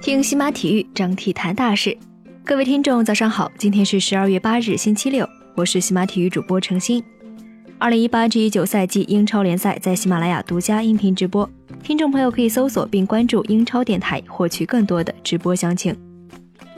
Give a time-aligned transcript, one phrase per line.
[0.00, 1.96] 听喜马体育，整体谈大事。
[2.44, 7.02] 各位听众，早上好，今天是十二月八日，星期六，我是喜马体育主播程鑫。
[7.78, 11.48] 二零一八至一九赛季英超联赛在喜马拉雅独家音频直播，
[11.82, 15.96] 听众朋友可以搜索并关注英超电台，获取更多的直播详情。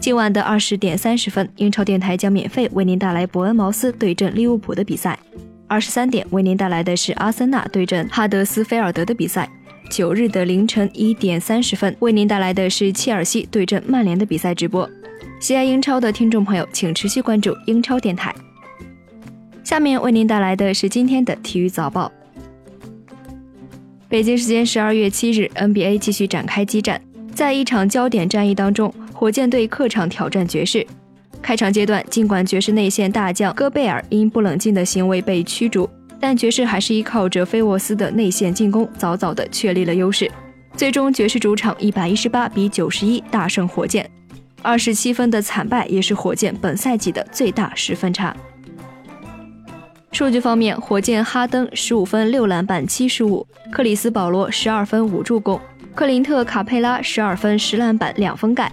[0.00, 5.18] 今晚的二十点三十分，英超电台将免费为您带来伯恩茅斯对阵利物浦的比赛。
[5.68, 9.48] 二十三点为您带来的是阿森纳对阵哈德斯菲尔德的比赛。
[9.90, 14.88] 九日的凌晨一点三十分为您带来的是切尔西对阵曼联的比赛直播。
[15.38, 18.34] 喜爱英超的听众朋友，请持续关注英超电台。
[19.62, 22.10] 下面为您带来的是今天的体育早报。
[24.08, 27.00] 北京时间十二月七日，NBA 继续展开激战，
[27.34, 30.86] 在一场焦点战役当中，火箭队客场挑战爵士。
[31.46, 35.88] 开场阶段，尽管爵士内线大将戈贝尔因不冷静的行为被驱逐，
[36.18, 40.28] 但爵士还是依靠着菲沃斯的内线进攻，早早的确立了优势。
[40.76, 44.10] 最终，爵士主场一百一十八比九十一大胜火箭，
[44.60, 48.36] 二十七分的惨败也是火箭本赛季的最大十分差。
[50.10, 55.60] 数据方面，火箭哈登十五分六篮板七失误，克里斯保罗十二分五助攻，
[55.94, 58.72] 克林特卡佩拉十二分十篮板两封盖。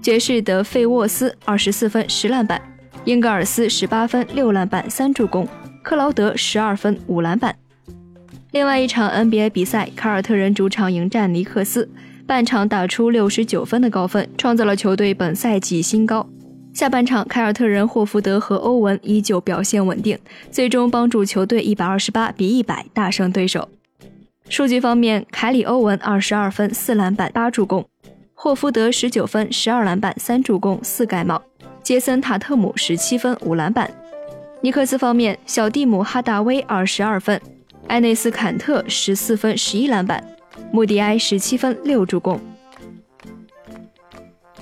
[0.00, 2.60] 爵士的费沃斯二十四分十篮板，
[3.04, 5.46] 英格尔斯十八分六篮板三助攻，
[5.82, 7.56] 克劳德十二分五篮板。
[8.52, 11.90] 另外一场 NBA 比赛，凯尔特人主场迎战尼克斯，
[12.26, 16.26] 半场打出六十九分的高分，创造了球队本赛季新高。
[16.72, 20.16] 下半场，凯尔特人霍福德和欧文依旧表现稳定，
[20.50, 23.68] 最终帮助球队一百二十八比一百大胜对手。
[24.48, 27.82] 数据方面，凯里·欧文二十二分、四篮板、八助攻；
[28.40, 31.42] 霍福德十九分、十二篮板、三助攻、四盖帽；
[31.82, 33.90] 杰森·塔特姆十七分、五篮板。
[34.60, 37.40] 尼克斯方面，小蒂姆·哈达威二十二分，
[37.88, 40.24] 埃内斯·坎特十四分、十一篮板，
[40.70, 42.40] 穆迪埃十七分、六助攻。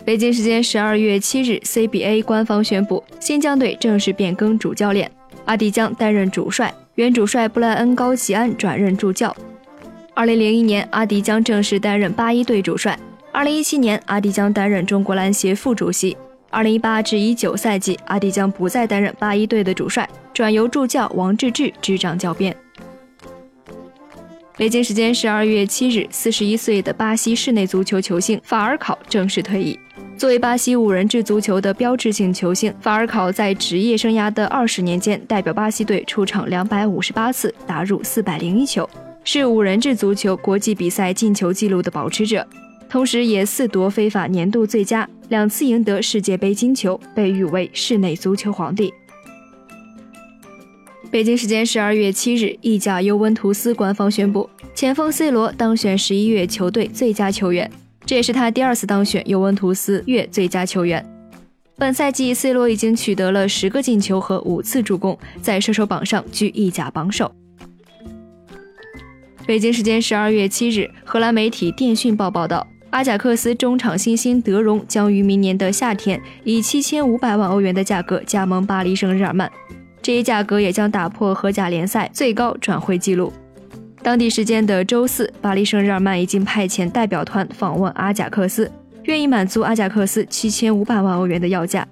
[0.07, 5.11] 北京时间十二月七日，CBA 官方宣布，新疆队正式变更主教练，
[5.45, 9.37] 阿迪将担任主帅，原主帅布莱恩·高齐安转任助教。
[10.15, 12.99] 二零零一年，阿迪将正式担任八一队主帅。
[13.37, 16.17] 二零一七年，阿迪将担任中国篮协副主席。
[16.49, 22.57] 二零一八至一九赛季，阿迪将不再担任八一队的主帅，转由助教王治郅执掌教鞭。
[24.57, 29.79] 北京时间十二月七日，四十一岁的巴西室内足球球星法尔考正式退役。
[30.17, 38.89] 作为巴西五人制足球的标志性球星，法尔考在职业生涯的二十年间，代表巴西队出场两百五十八次，打入四百零一球，
[39.25, 42.47] 是五人制足球国际比赛进球纪录的保持者，
[42.89, 48.93] 同时也四夺非法年度最佳，两次赢得世界杯金球，被誉为室内足球皇帝。
[51.11, 57.71] 北京时间十二月七日，意甲尤文图斯官方宣布，前锋 C 罗当选十一月球队最佳球员。
[58.05, 61.05] 这也是他第二次当选尤文图斯月最佳球员。
[61.77, 67.31] 本赛季，C 罗已经取得了十个进球和五次助攻，在射手榜上居意甲榜首。
[69.47, 79.53] 北京时间十二月七日，荷兰媒体电讯报报道，阿贾克斯中场新星德容将于明年的夏天以七千五百万欧元的价格加盟巴黎圣日耳曼，
[80.01, 83.31] 这一价格也将打破荷甲联赛最高转会纪录。
[84.03, 91.87] 当地时间的周四，巴黎圣日耳曼已经派遣代表团访问阿贾克斯，愿意满足阿贾克斯七千五百万欧元的要价。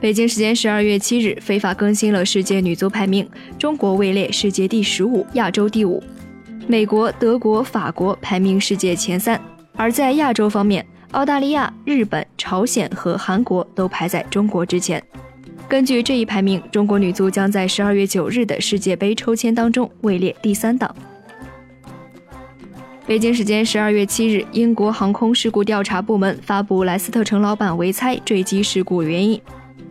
[0.00, 6.00] 北京时间十二月七日，非法更新了世界女足排名，中国位列世界第十五，亚洲第五，
[6.68, 9.40] 美国、德国、法国排名世界前三。
[9.76, 15.02] 而在亚洲方面，澳大利亚、日本、朝鲜和韩国都排在中国之前。
[15.68, 20.94] 根据这一排名，中国女足将在十二月九日的世界杯抽签当中位列第三档。
[23.06, 29.40] 北京时间十二月七日，英国航空事故调查部门发布莱斯特城老板维猜坠机事故原因：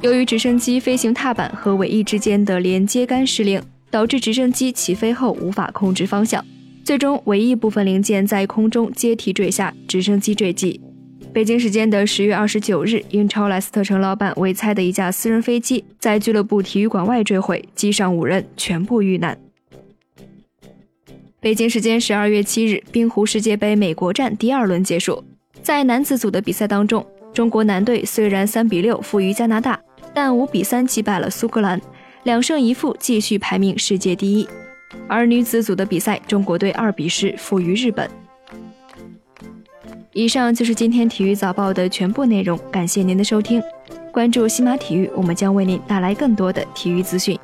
[0.02, 6.44] 由于直升机飞行踏板和尾翼之间的连接杆失灵，导致直升机起飞后无法控制方向，
[6.86, 10.80] 最终唯一部分零件在空中接替坠下，直升机坠机。
[11.34, 19.36] 北京时间的十月二十九日，英超莱斯特城老板维猜的一架私人飞机在俱乐部体育馆外坠毁，机上五人全部遇难。
[21.40, 25.24] 北京时间十二月七日，冰壶世界杯美国站第二轮结束，
[25.64, 27.04] 在男子组的比赛当中，
[27.34, 29.82] 中国男队虽然三比六负于加拿大，
[30.14, 31.82] 但五比三击败了苏格兰，
[32.24, 34.48] 两胜一负，继续排名世界第一。
[35.08, 38.10] 而女子组的比赛，中国队二比十负于日本。
[40.14, 43.62] 以上就是今天体育早报的全部内容，感谢您的收听。
[44.12, 47.38] 关注西马体育，我们将为您带来更多的体育资讯。